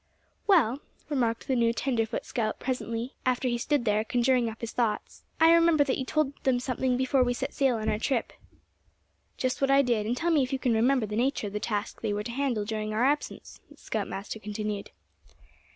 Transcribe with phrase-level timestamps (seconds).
[0.47, 0.79] "Well,"
[1.09, 5.21] remarked the new tenderfoot scout presently, after he had stood there, conjuring up his thoughts;
[5.39, 8.33] "I remember that you told them something before we set sail on our trip."
[9.37, 11.59] "Just what I did, and tell me if you can remember the nature of the
[11.59, 14.89] task they were to handle during our absence?" the scout master continued.